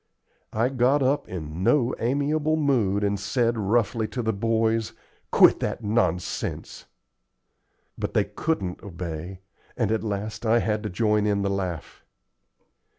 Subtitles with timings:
[0.51, 4.93] I got up in no amiable mood and said, roughly, to the boys,
[5.29, 6.87] "Quit that nonsense."
[7.99, 9.41] But they couldn't obey,
[9.77, 12.03] and at last I had to join in the laugh.